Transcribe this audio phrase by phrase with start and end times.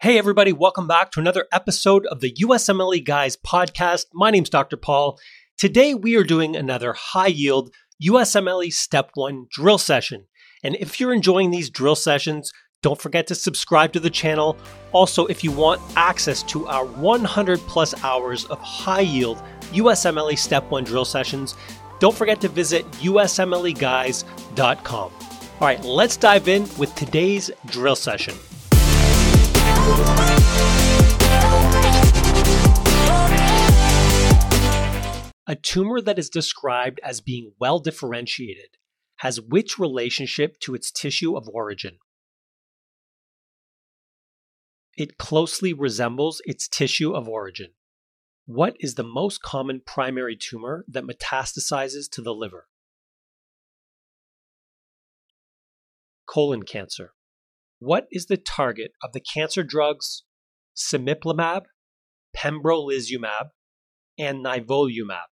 [0.00, 4.06] Hey, everybody, welcome back to another episode of the USMLE Guys podcast.
[4.14, 4.76] My name's Dr.
[4.76, 5.18] Paul.
[5.56, 10.26] Today, we are doing another high yield USMLE Step 1 drill session.
[10.62, 14.56] And if you're enjoying these drill sessions, don't forget to subscribe to the channel.
[14.92, 19.42] Also, if you want access to our 100 plus hours of high yield
[19.72, 21.56] USMLE Step 1 drill sessions,
[21.98, 25.12] don't forget to visit usmleguys.com.
[25.60, 28.36] All right, let's dive in with today's drill session.
[35.46, 38.76] A tumor that is described as being well differentiated
[39.16, 41.98] has which relationship to its tissue of origin?
[44.94, 47.68] It closely resembles its tissue of origin.
[48.44, 52.66] What is the most common primary tumor that metastasizes to the liver?
[56.26, 57.14] Colon cancer.
[57.80, 60.24] What is the target of the cancer drugs
[60.76, 61.62] cemiplimab,
[62.36, 63.50] pembrolizumab,
[64.18, 65.26] and nivolumab?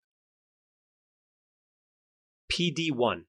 [2.51, 3.23] PD1.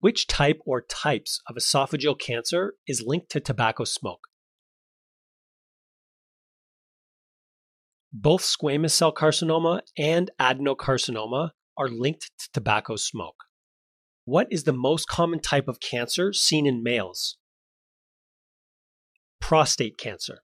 [0.00, 4.28] Which type or types of esophageal cancer is linked to tobacco smoke?
[8.12, 13.44] Both squamous cell carcinoma and adenocarcinoma are linked to tobacco smoke.
[14.24, 17.36] What is the most common type of cancer seen in males?
[19.46, 20.38] Prostate cancer.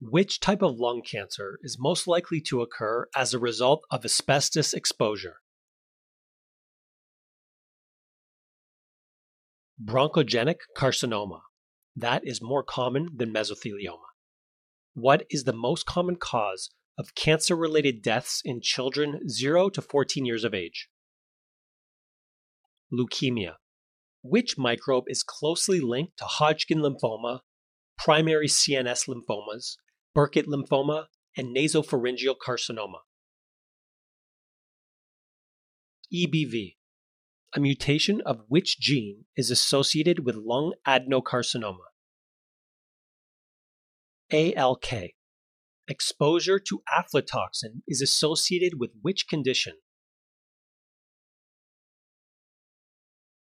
[0.00, 4.74] Which type of lung cancer is most likely to occur as a result of asbestos
[4.74, 5.36] exposure?
[9.80, 11.42] Bronchogenic carcinoma.
[11.94, 14.08] That is more common than mesothelioma.
[14.94, 20.26] What is the most common cause of cancer related deaths in children 0 to 14
[20.26, 20.88] years of age?
[22.92, 23.58] Leukemia.
[24.22, 27.42] Which microbe is closely linked to Hodgkin lymphoma
[27.98, 29.76] primary CNS lymphomas,
[30.16, 33.00] Burkitt lymphoma, and nasopharyngeal carcinoma.
[36.12, 36.76] EBV,
[37.54, 41.86] a mutation of which gene is associated with lung adenocarcinoma?
[44.32, 45.14] ALK,
[45.88, 49.74] exposure to aflatoxin is associated with which condition?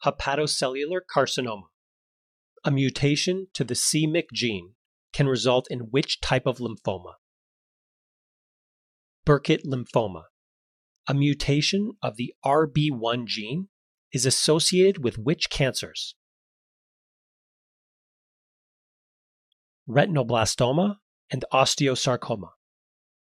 [0.04, 1.68] Hepatocellular carcinoma.
[2.68, 4.74] A mutation to the c-Myc gene
[5.14, 7.14] can result in which type of lymphoma?
[9.24, 10.24] Burkitt lymphoma.
[11.06, 13.68] A mutation of the RB1 gene
[14.12, 16.14] is associated with which cancers?
[19.88, 20.96] Retinoblastoma
[21.30, 22.50] and osteosarcoma.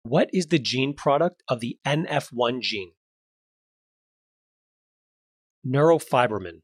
[0.02, 2.94] What is the gene product of the NF1 gene?
[5.64, 6.62] Neurofibromin.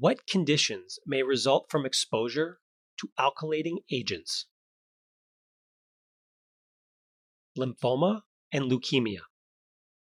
[0.00, 2.60] What conditions may result from exposure
[3.00, 4.46] to alkylating agents?
[7.58, 8.22] Lymphoma
[8.52, 9.22] and leukemia.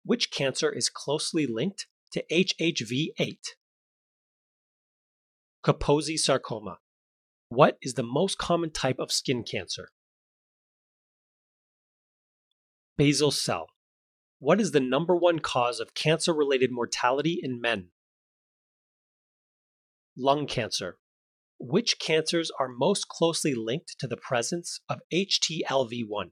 [0.02, 3.36] Which cancer is closely linked to HHV8?
[5.62, 6.78] Kaposi sarcoma.
[7.50, 9.90] What is the most common type of skin cancer?
[12.96, 13.66] Basal cell.
[14.38, 17.90] What is the number one cause of cancer related mortality in men?
[20.16, 20.98] Lung cancer.
[21.58, 26.30] Which cancers are most closely linked to the presence of HTLV1?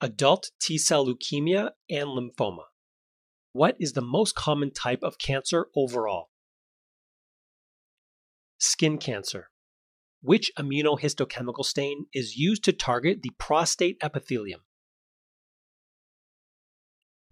[0.00, 2.64] Adult T cell leukemia and lymphoma.
[3.52, 6.30] What is the most common type of cancer overall?
[8.58, 9.50] Skin cancer.
[10.20, 14.60] Which immunohistochemical stain is used to target the prostate epithelium?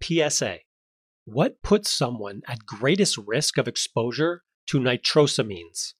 [0.01, 0.59] PSA.
[1.25, 5.93] What puts someone at greatest risk of exposure to nitrosamines?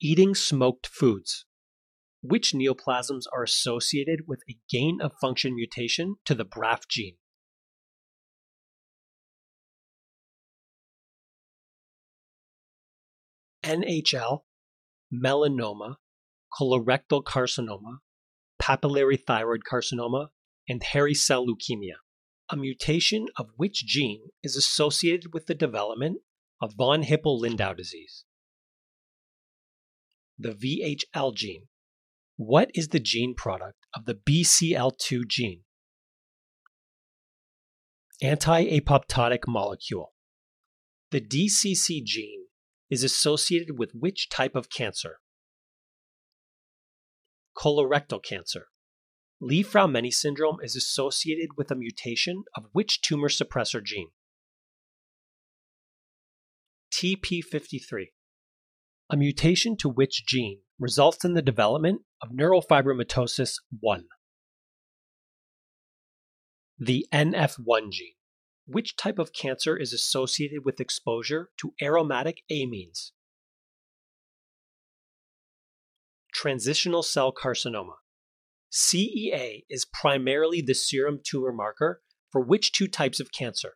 [0.00, 1.46] Eating smoked foods.
[2.20, 7.16] Which neoplasms are associated with a gain of function mutation to the BRAF gene?
[13.62, 14.40] NHL,
[15.12, 15.96] melanoma,
[16.60, 17.98] colorectal carcinoma,
[18.60, 20.28] papillary thyroid carcinoma,
[20.68, 22.03] and hairy cell leukemia
[22.50, 26.18] a mutation of which gene is associated with the development
[26.60, 28.24] of von Hippel-Lindau disease?
[30.38, 31.68] The VHL gene.
[32.36, 35.60] What is the gene product of the BCL2 gene?
[38.20, 40.12] Anti apoptotic molecule.
[41.10, 42.46] The DCC gene
[42.90, 45.18] is associated with which type of cancer?
[47.56, 48.66] Colorectal cancer.
[49.44, 54.08] Li-Fraumeni syndrome is associated with a mutation of which tumor suppressor gene?
[56.90, 58.06] TP53.
[59.10, 64.04] A mutation to which gene results in the development of neurofibromatosis 1?
[66.78, 68.14] The NF1 gene.
[68.66, 73.10] Which type of cancer is associated with exposure to aromatic amines?
[76.32, 77.96] Transitional cell carcinoma.
[78.74, 83.74] CEA is primarily the serum tumor marker for which two types of cancer?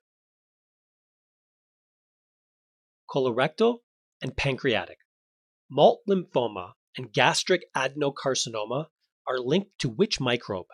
[3.08, 3.78] Colorectal
[4.20, 4.98] and pancreatic.
[5.70, 8.86] Malt lymphoma and gastric adenocarcinoma
[9.28, 10.66] are linked to which microbe?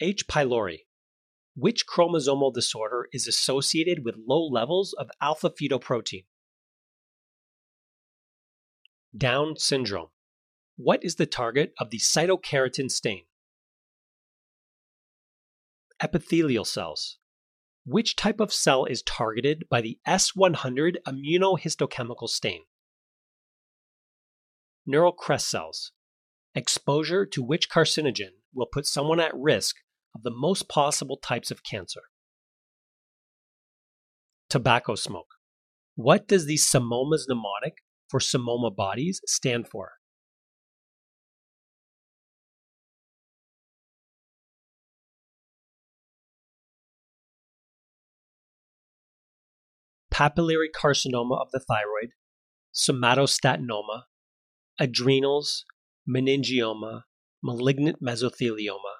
[0.00, 0.26] H.
[0.26, 0.86] pylori.
[1.54, 6.24] Which chromosomal disorder is associated with low levels of alpha fetoprotein?
[9.16, 10.08] Down syndrome.
[10.76, 13.24] What is the target of the cytokeratin stain?
[16.02, 17.18] Epithelial cells.
[17.86, 22.62] Which type of cell is targeted by the S100 immunohistochemical stain?
[24.84, 25.92] Neural crest cells.
[26.54, 29.76] Exposure to which carcinogen will put someone at risk
[30.14, 32.02] of the most possible types of cancer?
[34.48, 35.34] Tobacco smoke.
[35.94, 37.78] What does the Psammoma's mnemonic
[38.08, 39.92] for Simoma bodies stand for?
[50.14, 52.10] Papillary carcinoma of the thyroid,
[52.72, 54.04] somatostatinoma,
[54.78, 55.64] adrenals,
[56.08, 57.02] meningioma,
[57.42, 58.94] malignant mesothelioma,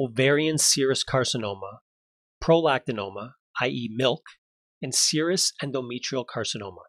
[0.00, 1.78] ovarian serous carcinoma,
[2.42, 4.22] prolactinoma, i.e., milk,
[4.80, 6.84] and serous endometrial carcinoma.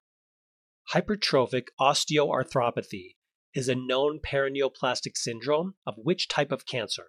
[0.94, 3.16] Hypertrophic osteoarthropathy
[3.54, 7.07] is a known paraneoplastic syndrome of which type of cancer?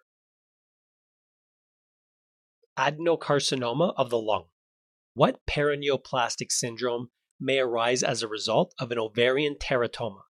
[2.79, 4.47] Adenocarcinoma of the lung.
[5.17, 7.09] What paraneoplastic syndrome
[7.41, 10.25] may arise as a result of an ovarian teratoma?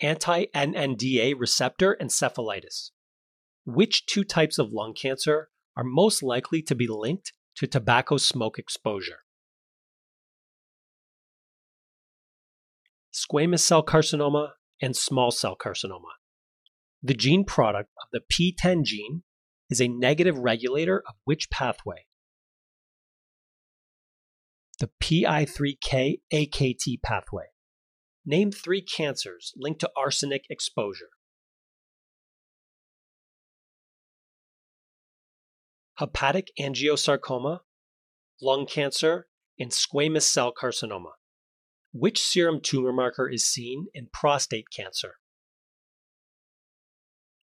[0.00, 2.90] Anti NMDA receptor encephalitis.
[3.64, 8.58] Which two types of lung cancer are most likely to be linked to tobacco smoke
[8.58, 9.20] exposure?
[13.12, 16.14] Squamous cell carcinoma and small cell carcinoma.
[17.00, 19.22] The gene product of the PTEN gene
[19.70, 22.06] is a negative regulator of which pathway?
[24.78, 27.46] The PI3K AKT pathway.
[28.26, 31.10] Name three cancers linked to arsenic exposure.
[35.98, 37.60] Hepatic angiosarcoma,
[38.42, 39.28] lung cancer,
[39.58, 41.12] and squamous cell carcinoma.
[41.92, 45.18] Which serum tumor marker is seen in prostate cancer?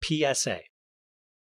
[0.02, 0.62] PSA.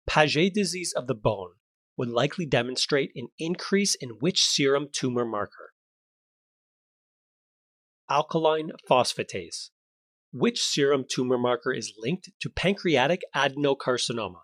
[0.07, 1.53] Paget disease of the bone
[1.97, 5.73] would likely demonstrate an increase in which serum tumor marker?
[8.09, 9.69] Alkaline phosphatase.
[10.31, 14.41] Which serum tumor marker is linked to pancreatic adenocarcinoma?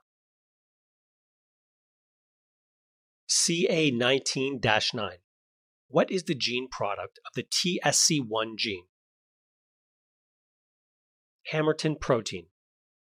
[3.29, 4.63] CA19
[4.93, 5.11] 9.
[5.87, 8.85] What is the gene product of the TSC1 gene?
[11.47, 12.45] Hamartin protein.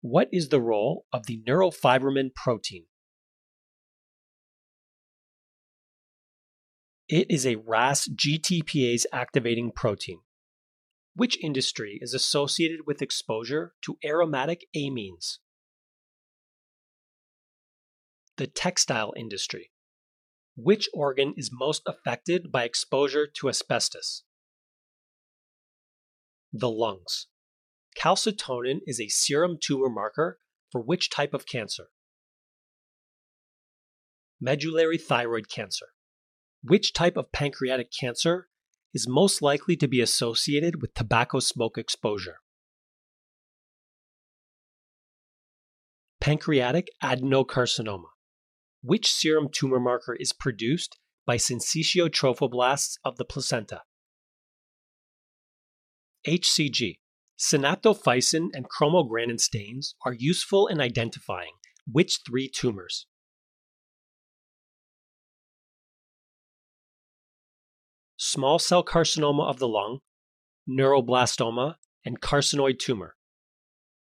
[0.08, 2.86] What is the role of the neurofibromin protein?
[7.10, 10.20] It is a RAS GTPase activating protein.
[11.16, 15.40] Which industry is associated with exposure to aromatic amines?
[18.38, 19.72] The textile industry.
[20.56, 24.22] Which organ is most affected by exposure to asbestos?
[26.54, 27.26] The lungs.
[27.98, 30.40] Calcitonin is a serum tumor marker
[30.72, 31.88] for which type of cancer?
[34.40, 35.88] Medullary thyroid cancer.
[36.62, 38.50] Which type of pancreatic cancer
[38.94, 42.38] is most likely to be associated with tobacco smoke exposure?
[46.20, 48.10] Pancreatic adenocarcinoma.
[48.82, 53.84] Which serum tumor marker is produced by syncytial trophoblasts of the placenta?
[56.28, 56.98] HCG.
[57.38, 61.52] Synaptophysin and chromogranin stains are useful in identifying
[61.92, 63.08] which three tumors?
[68.18, 70.00] Small cell carcinoma of the lung,
[70.70, 71.76] neuroblastoma,
[72.06, 73.16] and carcinoid tumor.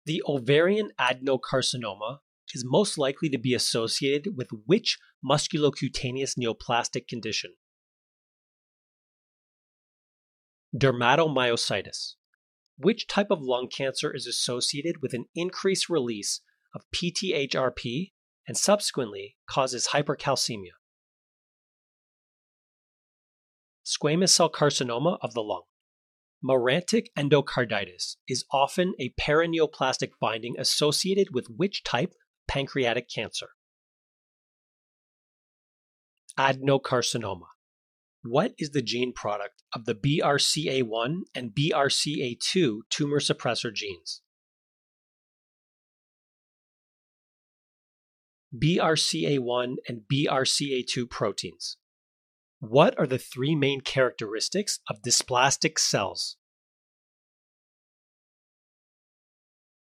[0.06, 2.20] The ovarian adenocarcinoma
[2.56, 7.54] is most likely to be associated with which musculocutaneous neoplastic condition?
[10.76, 12.16] Dermatomyositis
[12.80, 16.42] which type of lung cancer is associated with an increased release
[16.74, 18.12] of PTHRP
[18.48, 20.72] and subsequently causes hypercalcemia.
[23.86, 25.64] Squamous cell carcinoma of the lung.
[26.44, 32.14] Marantic endocarditis is often a paraneoplastic finding associated with which type
[32.48, 33.50] pancreatic cancer?
[36.38, 37.48] Adenocarcinoma.
[38.22, 44.22] What is the gene product of the BRCA1 and BRCA2 tumor suppressor genes?
[48.54, 51.78] BRCA1 and BRCA2 proteins.
[52.60, 56.36] What are the three main characteristics of dysplastic cells?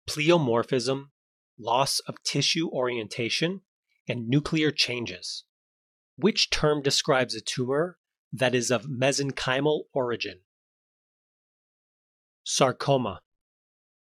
[0.09, 1.11] Pleomorphism,
[1.57, 3.61] loss of tissue orientation,
[4.09, 5.45] and nuclear changes.
[6.17, 7.99] Which term describes a tumor
[8.35, 10.41] that is of mesenchymal origin?
[12.43, 13.21] Sarcoma.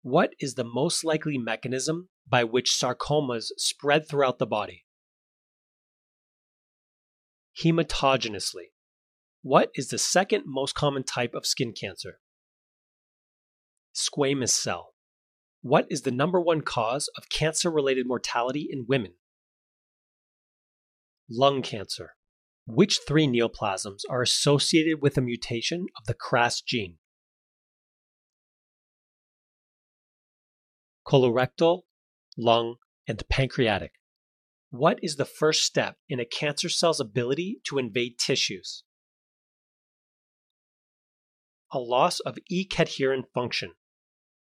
[0.01, 4.85] What is the most likely mechanism by which sarcomas spread throughout the body?
[7.63, 8.71] Hematogenously.
[9.41, 12.19] What is the second most common type of skin cancer?
[13.95, 14.93] Squamous cell.
[15.61, 19.13] What is the number one cause of cancer related mortality in women?
[21.29, 22.15] Lung cancer.
[22.71, 26.99] Which three neoplasms are associated with a mutation of the KRAS gene?
[31.03, 31.81] Colorectal,
[32.37, 32.75] lung,
[33.07, 33.93] and pancreatic.
[34.69, 38.83] What is the first step in a cancer cell's ability to invade tissues?
[41.71, 43.71] A loss of E-cadherin function.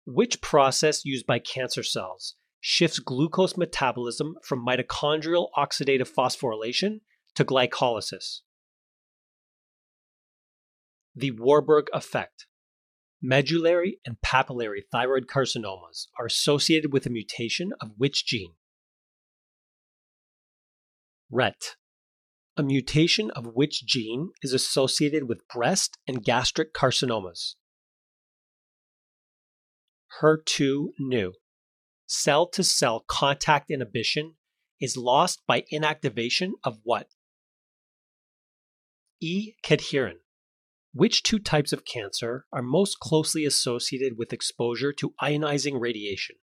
[0.07, 7.01] Which process used by cancer cells shifts glucose metabolism from mitochondrial oxidative phosphorylation
[7.35, 8.41] to glycolysis?
[11.15, 12.47] The Warburg effect.
[13.21, 18.55] Medullary and papillary thyroid carcinomas are associated with a mutation of which gene?
[21.31, 21.77] RET.
[22.57, 27.55] A mutation of which gene is associated with breast and gastric carcinomas?
[30.21, 31.33] HER2 neu.
[32.07, 34.35] Cell to cell contact inhibition
[34.81, 37.09] is lost by inactivation of what?
[39.23, 39.55] E.
[39.63, 40.17] cadherin.
[40.93, 46.37] Which two types of cancer are most closely associated with exposure to ionizing radiation?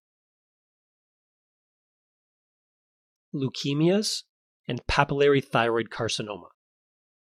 [3.34, 4.22] Leukemias
[4.66, 6.48] and papillary thyroid carcinoma.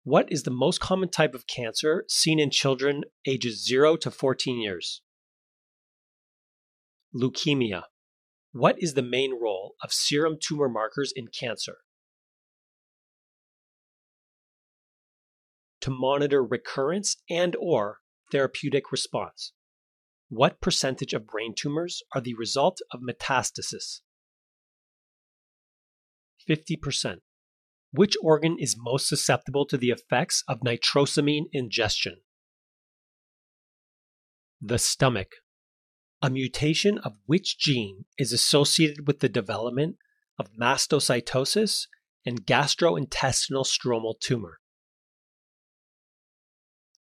[0.03, 4.61] What is the most common type of cancer seen in children ages 0 to 14
[4.61, 5.01] years?
[7.13, 7.83] Leukemia.
[8.53, 11.79] What is the main role of serum tumor markers in cancer?
[15.81, 17.99] To monitor recurrence and or
[18.31, 19.53] therapeutic response.
[20.29, 24.01] What percentage of brain tumors are the result of metastasis?
[26.47, 27.17] 50%.
[27.91, 32.17] Which organ is most susceptible to the effects of nitrosamine ingestion?
[34.61, 35.35] The stomach.
[36.21, 39.95] A mutation of which gene is associated with the development
[40.37, 41.87] of mastocytosis
[42.25, 44.59] and gastrointestinal stromal tumor?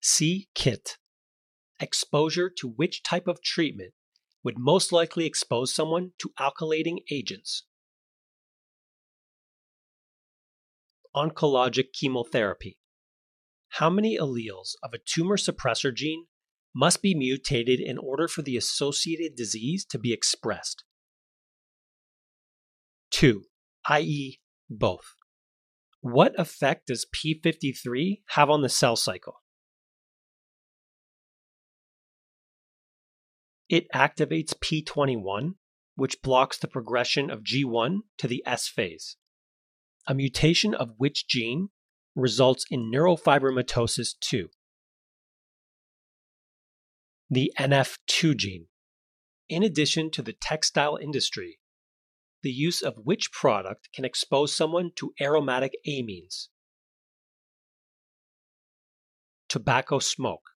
[0.06, 0.50] C.
[0.54, 0.98] KIT.
[1.80, 3.94] Exposure to which type of treatment
[4.44, 7.64] would most likely expose someone to alkylating agents?
[11.16, 12.78] oncologic chemotherapy.
[13.70, 16.26] How many alleles of a tumor suppressor gene
[16.76, 20.84] must be mutated in order for the associated disease to be expressed?
[23.12, 23.44] 2.
[23.90, 25.16] i.e., both.
[26.02, 29.43] What effect does p53 have on the cell cycle?
[33.70, 35.56] It activates p21,
[35.96, 39.18] which blocks the progression of G1 to the S phase
[40.08, 41.70] a mutation of which gene
[42.16, 44.50] results in neurofibromatosis 2.
[47.30, 48.68] The NF2 gene.
[49.50, 51.60] In addition to the textile industry,
[52.44, 56.48] the use of which product can expose someone to aromatic amines?
[59.48, 60.53] Tobacco smoke.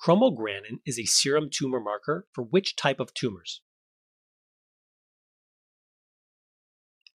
[0.00, 3.62] Chromogranin is a serum tumor marker for which type of tumors?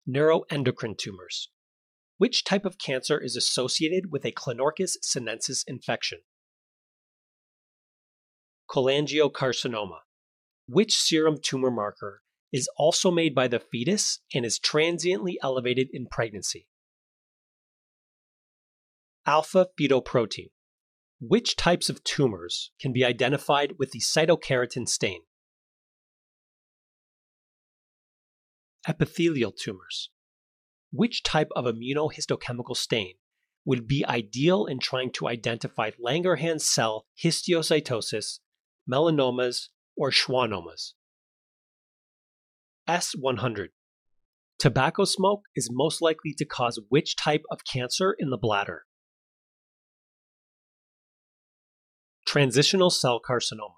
[0.06, 1.48] Neuroendocrine tumors.
[2.18, 6.20] Which type of cancer is associated with a Clonorchis sinensis infection?
[8.70, 10.00] Cholangiocarcinoma.
[10.66, 12.22] Which serum tumor marker
[12.52, 16.68] is also made by the fetus and is transiently elevated in pregnancy?
[19.26, 20.50] Alpha fetoprotein.
[21.26, 25.22] Which types of tumors can be identified with the cytokeratin stain?
[28.86, 30.10] Epithelial tumors
[30.94, 33.14] which type of immunohistochemical stain
[33.64, 38.38] would be ideal in trying to identify Langerhans cell histiocytosis,
[38.90, 40.92] melanomas, or schwannomas.
[42.88, 43.68] S100.
[44.58, 48.84] Tobacco smoke is most likely to cause which type of cancer in the bladder?
[52.34, 53.76] Transitional cell carcinoma.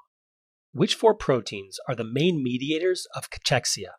[0.72, 3.90] Which four proteins are the main mediators of cachexia?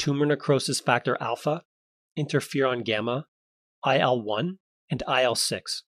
[0.00, 1.62] Tumor necrosis factor alpha,
[2.18, 3.26] interferon gamma,
[3.86, 4.58] IL 1,
[4.90, 5.84] and IL 6.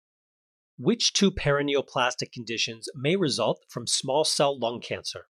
[0.76, 5.26] Which two paraneoplastic conditions may result from small cell lung cancer?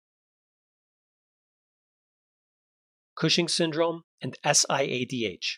[3.16, 5.56] Cushing syndrome and SIADH.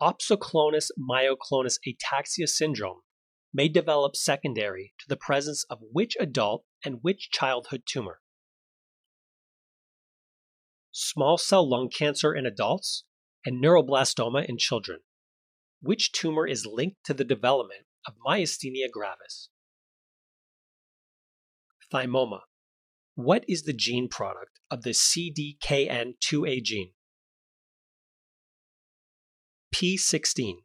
[0.00, 3.00] Opsoclonus myoclonus ataxia syndrome
[3.52, 8.20] may develop secondary to the presence of which adult and which childhood tumor?
[10.92, 13.04] Small cell lung cancer in adults
[13.44, 15.00] and neuroblastoma in children.
[15.80, 19.48] Which tumor is linked to the development of myasthenia gravis.
[21.92, 22.40] Thymoma.
[23.14, 26.92] What is the gene product of the CDKN2A gene?
[29.76, 30.60] P16.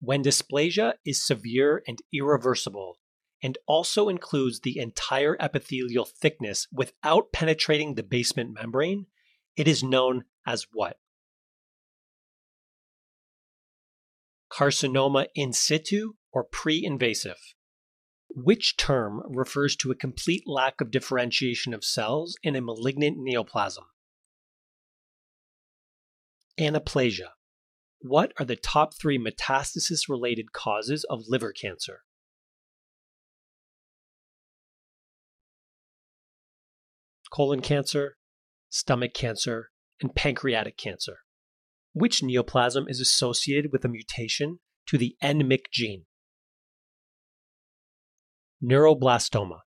[0.00, 2.98] When dysplasia is severe and irreversible,
[3.42, 9.06] and also includes the entire epithelial thickness without penetrating the basement membrane,
[9.56, 10.96] it is known as what?
[14.50, 17.54] Carcinoma in situ or pre invasive.
[18.30, 23.84] Which term refers to a complete lack of differentiation of cells in a malignant neoplasm?
[26.58, 27.32] Anaplasia.
[28.02, 32.00] What are the top three metastasis related causes of liver cancer?
[37.30, 38.16] Colon cancer,
[38.70, 41.18] stomach cancer, and pancreatic cancer.
[41.92, 46.06] Which neoplasm is associated with a mutation to the NMYC gene?
[48.64, 49.60] Neuroblastoma.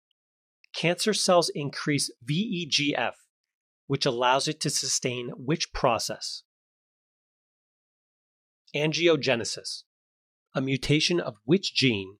[0.74, 3.14] Cancer cells increase VEGF,
[3.88, 6.44] which allows it to sustain which process?
[8.75, 9.84] Angiogenesis.
[10.53, 12.18] A mutation of which gene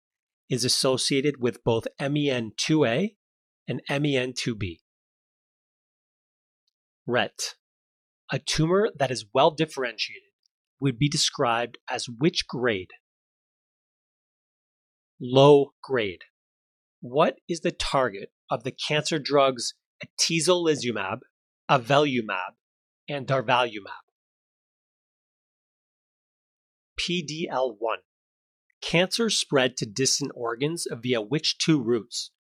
[0.50, 3.16] is associated with both MEN2A
[3.68, 4.80] and MEN2B?
[7.08, 7.56] RET.
[8.32, 10.30] A tumor that is well differentiated
[10.80, 12.92] would be described as which grade?
[15.20, 16.24] Low grade.
[17.02, 21.20] What is the target of the cancer drugs atezolizumab,
[21.70, 22.56] avelumab,
[23.08, 24.11] and durvalumab?
[27.00, 27.98] PDL1.
[28.82, 32.32] Cancer spread to distant organs via which two routes?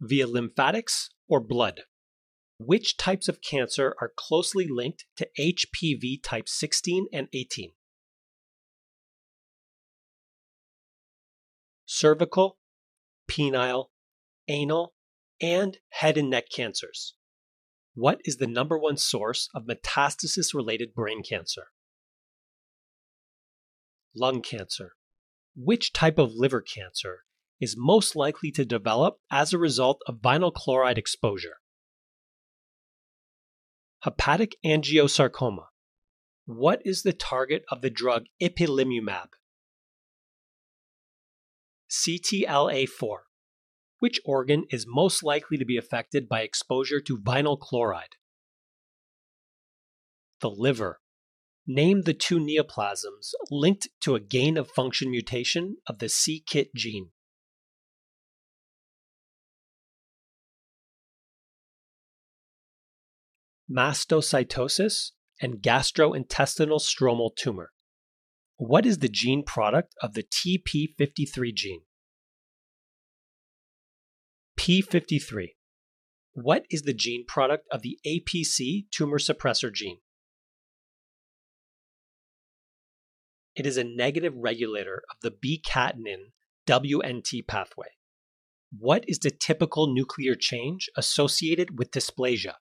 [0.00, 1.82] Via lymphatics or blood?
[2.58, 7.72] Which types of cancer are closely linked to HPV type 16 and 18?
[11.94, 12.58] cervical,
[13.30, 13.86] penile,
[14.48, 14.94] anal,
[15.40, 17.14] and head and neck cancers.
[17.94, 21.68] What is the number one source of metastasis related brain cancer?
[24.14, 24.92] Lung cancer.
[25.56, 27.24] Which type of liver cancer
[27.60, 31.56] is most likely to develop as a result of vinyl chloride exposure?
[34.04, 35.66] Hepatic angiosarcoma.
[36.46, 39.28] What is the target of the drug ipilimumab?
[41.90, 43.16] CTLA4.
[44.00, 48.16] Which organ is most likely to be affected by exposure to vinyl chloride?
[50.40, 51.00] The liver.
[51.66, 57.10] Name the two neoplasms linked to a gain of function mutation of the c-KIT gene.
[63.70, 67.72] Mastocytosis and gastrointestinal stromal tumor.
[68.56, 71.80] What is the gene product of the TP53 gene?
[74.58, 75.54] P53.
[76.34, 79.98] What is the gene product of the APC tumor suppressor gene?
[83.56, 86.32] It is a negative regulator of the B-catenin
[86.66, 87.88] WNT pathway.
[88.76, 92.54] What is the typical nuclear change associated with dysplasia?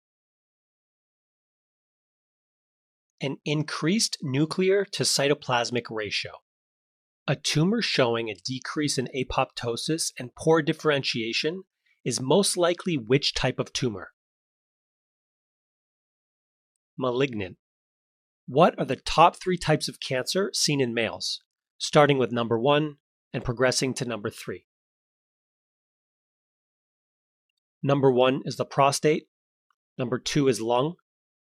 [3.23, 6.31] an increased nuclear to cytoplasmic ratio.
[7.25, 11.63] A tumor showing a decrease in apoptosis and poor differentiation
[12.03, 14.09] is most likely which type of tumor?
[16.97, 17.55] Malignant.
[18.47, 21.41] What are the top three types of cancer seen in males,
[21.77, 22.97] starting with number one
[23.33, 24.65] and progressing to number three?
[27.81, 29.27] Number one is the prostate,
[29.97, 30.95] number two is lung,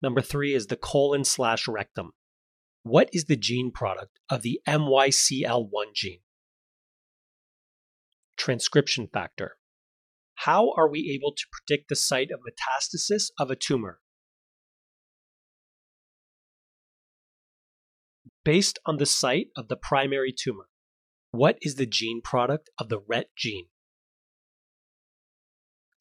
[0.02, 2.10] Number three is the colon slash rectum.
[2.82, 6.18] What is the gene product of the MYCL1 gene?
[8.36, 9.52] Transcription factor.
[10.34, 14.00] How are we able to predict the site of metastasis of a tumor?
[18.44, 20.68] Based on the site of the primary tumor,
[21.30, 23.66] what is the gene product of the RET gene?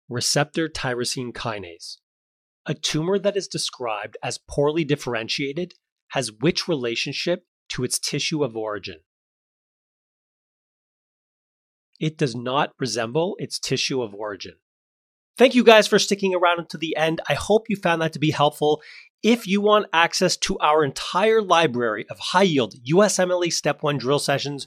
[0.09, 1.97] Receptor tyrosine kinase.
[2.65, 5.75] A tumor that is described as poorly differentiated
[6.09, 9.01] has which relationship to its tissue of origin?
[11.99, 14.55] It does not resemble its tissue of origin.
[15.37, 17.21] Thank you guys for sticking around until the end.
[17.27, 18.81] I hope you found that to be helpful.
[19.23, 24.17] If you want access to our entire library of high yield USMLE Step 1 drill
[24.17, 24.65] sessions,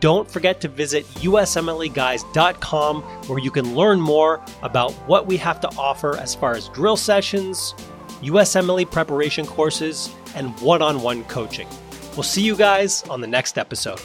[0.00, 5.68] don't forget to visit usmleguys.com where you can learn more about what we have to
[5.78, 7.74] offer as far as drill sessions,
[8.20, 11.68] USMLE preparation courses, and one on one coaching.
[12.14, 14.00] We'll see you guys on the next episode.